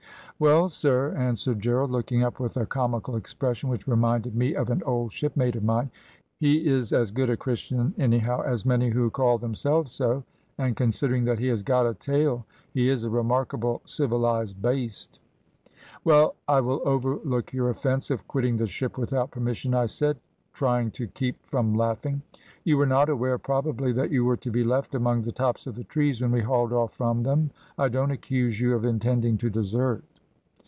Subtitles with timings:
[0.43, 4.81] "`Well, sir,' answered Gerald, looking up with a comical expression, which reminded me of an
[4.87, 5.91] old shipmate of mine,
[6.41, 10.23] `he is as good a Christian, any how, as many who call themselves so,
[10.57, 12.43] and considering that he has got a tail
[12.73, 15.19] he is a remarkable civilised baste.'
[16.03, 20.17] "`Well, I will overlook your offence of quitting the ship without permission,' I said,
[20.53, 22.23] trying to keep from laughing.
[22.65, 25.75] `You were not aware probably that you were to be left among the tops of
[25.75, 27.51] the trees when we hauled off from them?
[27.77, 30.03] I don't accuse you of intending to desert.'